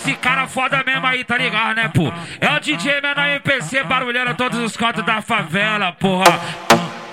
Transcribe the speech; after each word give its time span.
esse 0.00 0.14
cara 0.14 0.46
foda 0.46 0.82
mesmo 0.84 1.06
aí, 1.06 1.22
tá 1.24 1.36
ligado, 1.36 1.76
né, 1.76 1.90
pô? 1.92 2.10
É 2.40 2.50
o 2.56 2.60
DJ 2.60 3.02
menor 3.02 3.28
MPC 3.28 3.84
barulhando 3.84 4.34
todos 4.34 4.58
os 4.58 4.76
cantos 4.76 5.04
da 5.04 5.20
favela, 5.20 5.92
porra. 5.92 6.69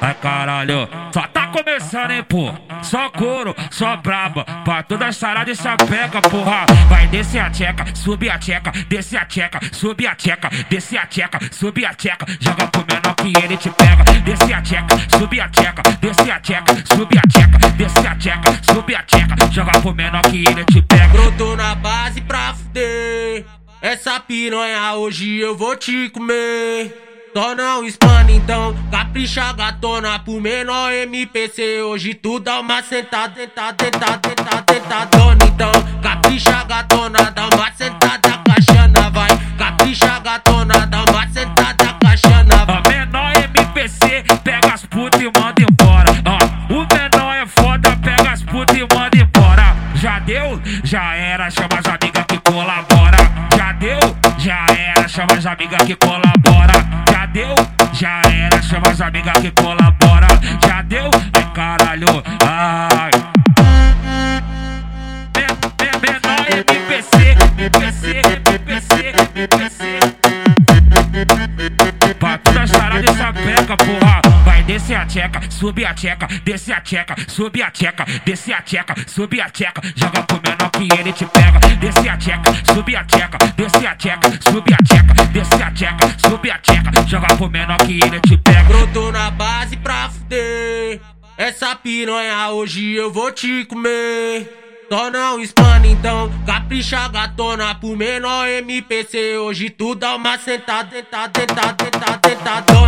Ai 0.07 0.13
caralho, 0.13 0.87
só 1.13 1.23
tá 1.23 1.47
começando, 1.47 2.11
hein, 2.11 2.23
pô. 2.23 2.53
Só 2.81 3.09
couro, 3.09 3.53
só 3.69 3.97
braba. 3.97 4.45
Pra 4.63 4.81
toda 4.81 5.11
sarada 5.11 5.51
e 5.51 5.55
sapeca, 5.55 6.21
porra. 6.21 6.65
Vai 6.87 7.07
descer 7.07 7.41
a 7.41 7.49
tcheca, 7.49 7.83
subir 7.93 8.29
a 8.29 8.39
tcheca, 8.39 8.71
descer 8.87 9.17
a 9.17 9.25
tcheca, 9.25 9.59
subir 9.73 10.07
a 10.07 10.15
tcheca, 10.15 10.49
descer 10.69 10.97
a 10.97 11.05
tcheca, 11.05 11.39
subir 11.51 11.85
a 11.85 11.93
tcheca. 11.93 12.25
Joga 12.39 12.67
pro 12.67 12.85
menor 12.89 13.15
que 13.15 13.33
ele 13.37 13.57
te 13.57 13.69
pega. 13.69 14.05
Descer 14.23 14.53
a 14.53 14.61
tcheca, 14.61 14.97
subir 15.19 15.41
a 15.41 15.49
tcheca, 15.49 15.83
descer 15.99 16.31
a 16.31 16.39
tcheca, 16.39 16.73
subir 16.85 17.17
a 17.17 17.21
tcheca, 17.27 17.57
descer 17.75 18.07
a 18.07 18.15
tcheca, 18.15 18.73
subir 18.73 18.95
a 18.95 19.03
tcheca. 19.03 19.51
Joga 19.51 19.81
pro 19.81 19.93
menor 19.93 20.21
que 20.21 20.47
ele 20.47 20.63
te 20.63 20.81
pega. 20.83 21.07
Brotou 21.09 21.57
na 21.57 21.75
base 21.75 22.21
pra 22.21 22.53
fuder. 22.53 23.43
Essa 23.81 24.21
piranha 24.21 24.93
hoje 24.93 25.37
eu 25.39 25.57
vou 25.57 25.75
te 25.75 26.09
comer. 26.11 27.06
Torna 27.37 27.77
um 27.77 27.85
spam 27.85 28.31
então, 28.31 28.75
capricha 28.89 29.53
gatona 29.53 30.17
pro 30.17 30.41
menor 30.41 30.91
MPC. 30.91 31.83
Hoje 31.83 32.15
tu 32.15 32.39
dá 32.39 32.59
uma 32.61 32.81
sentada, 32.81 33.35
sentada, 33.35 33.75
sentada, 33.85 34.27
sentada, 34.27 34.73
sentadona 34.73 35.45
então. 35.45 35.71
Capricha 36.01 36.63
gatona, 36.63 37.29
dá 37.29 37.47
uma 37.53 37.71
sentada 37.73 38.39
caixana, 38.43 39.11
vai. 39.11 39.29
Capricha 39.55 40.17
gatona, 40.17 40.87
dá 40.87 41.03
uma 41.03 41.27
sentada 41.27 41.95
caixana, 42.01 42.65
vai. 42.65 42.81
A 42.83 42.89
menor 42.89 43.31
MPC 43.37 44.23
pega 44.43 44.73
as 44.73 44.83
putas 44.87 45.21
e 45.21 45.25
manda 45.25 45.61
embora. 45.61 46.09
Ó, 46.25 46.73
o 46.73 46.87
menor 46.87 47.35
é 47.35 47.45
foda, 47.45 47.95
pega 47.97 48.31
as 48.31 48.41
putas 48.41 48.75
e 48.75 48.81
manda 48.81 49.15
embora. 49.15 49.75
Já 49.93 50.17
deu, 50.17 50.59
já 50.83 51.13
era, 51.13 51.51
chama 51.51 51.77
as 51.77 51.85
amigas 51.85 52.25
que 52.27 52.39
colabora. 52.39 53.17
Já 53.55 53.71
deu, 53.73 53.99
já 54.39 54.65
era, 54.75 55.07
chama 55.07 55.33
as 55.33 55.45
amigas 55.45 55.83
que 55.83 55.95
colabora. 55.97 56.86
Deu, 57.37 57.53
já 57.93 58.19
era, 58.33 58.59
chama 58.63 58.89
as 58.89 58.99
amigas 58.99 59.37
que 59.37 59.51
colabora. 59.51 60.27
Já 60.65 60.81
deu, 60.81 61.03
ai 61.35 61.53
caralho, 61.53 62.23
ai. 62.43 63.11
Men- 65.35 66.01
Menor 66.01 66.47
MPC, 66.49 67.35
MPC, 67.59 68.21
MPC, 68.55 69.13
MPC. 69.35 69.86
Descer 74.67 74.97
a 74.97 75.05
tcheca, 75.05 75.39
subir 75.49 75.85
a 75.85 75.93
tcheca, 75.93 76.27
descer 76.43 76.73
a 76.73 76.81
tcheca, 76.81 77.15
subir 77.27 77.63
a 77.63 77.71
tcheca, 77.71 78.05
descer 78.25 78.53
a 78.53 78.61
tcheca, 78.61 78.93
subir 79.07 79.41
a 79.41 79.49
tcheca. 79.49 79.81
Joga 79.95 80.23
pro 80.23 80.39
menor 80.43 80.69
que 80.71 80.99
ele 80.99 81.13
te 81.13 81.25
pega. 81.25 81.59
Descer 81.79 82.09
a 82.09 82.17
tcheca, 82.17 82.73
subir 82.73 82.97
a 82.97 83.03
tcheca, 83.05 83.37
descer 83.55 83.87
a 83.87 83.95
tcheca, 83.95 84.29
subir 84.51 84.73
a 84.73 84.77
tcheca, 84.83 85.13
descer 85.31 85.63
a 85.63 85.71
tcheca, 85.71 86.29
subir 86.29 86.51
a 86.51 86.57
tcheca. 86.59 87.07
Joga 87.07 87.35
pro 87.35 87.49
menor 87.49 87.77
que 87.77 87.99
ele 88.03 88.19
te 88.19 88.37
pega. 88.37 88.63
Brotou 88.63 89.11
na 89.11 89.31
base 89.31 89.77
pra 89.77 90.09
fuder. 90.09 90.99
Essa 91.37 91.75
piranha 91.75 92.49
hoje 92.49 92.93
eu 92.93 93.11
vou 93.11 93.31
te 93.31 93.63
comer. 93.65 94.65
Torna 94.89 95.33
um 95.33 95.41
spam 95.41 95.85
então, 95.85 96.31
capricha 96.45 97.09
gatona 97.09 97.75
pro 97.75 97.95
menor 97.95 98.47
MPC. 98.47 99.37
Hoje 99.37 99.69
tu 99.69 99.95
dá 99.95 100.15
uma 100.15 100.37
sentada, 100.37 100.89
sentada, 100.89 101.39
sentada, 101.39 101.83
sentada, 101.83 102.29
sentadona 102.29 102.86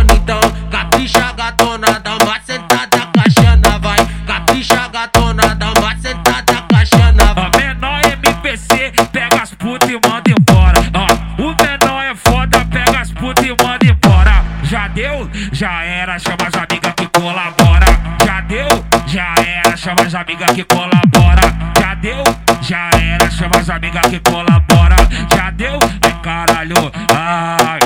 gatona, 5.00 5.54
dá 5.54 5.72
uma 5.78 5.96
sentada 5.96 6.62
caixana. 6.68 7.32
A 7.36 7.56
menor 7.56 8.00
MPC 8.04 8.92
pega 9.12 9.42
as 9.42 9.54
putas 9.54 9.88
e 9.88 9.94
manda 9.94 10.30
embora. 10.30 10.78
Ó, 10.94 11.42
o 11.42 11.56
menor 11.62 12.04
é 12.04 12.14
foda, 12.14 12.64
pega 12.66 13.00
as 13.00 13.10
putas 13.12 13.44
e 13.44 13.48
manda 13.50 13.86
embora. 13.86 14.44
Já 14.64 14.88
deu, 14.88 15.30
já 15.52 15.82
era, 15.84 16.18
chama 16.18 16.46
as 16.46 16.54
amigas 16.54 16.92
que 16.94 17.06
colabora. 17.18 17.86
Já 18.26 18.40
deu, 18.42 18.68
já 19.06 19.34
era, 19.46 19.76
chama 19.76 20.02
as 20.02 20.14
amigas 20.14 20.50
que 20.50 20.64
colabora. 20.64 21.40
Já 21.80 21.94
deu, 21.94 22.24
já 22.60 22.90
era, 23.02 23.30
chama 23.30 23.56
as 23.56 23.70
amigas 23.70 24.06
que 24.06 24.20
colabora. 24.20 24.96
Já 25.34 25.50
deu, 25.50 25.78
ai 26.02 26.12
caralho, 26.22 26.92
ai. 27.14 27.80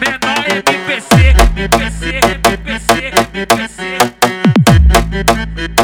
Menor 0.00 0.44
MPC, 0.48 1.34
MPC, 1.56 2.20
MPC, 2.54 3.12
MPC. 5.20 5.79